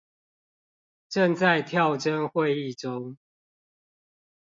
[1.09, 3.17] 正在跳針會議中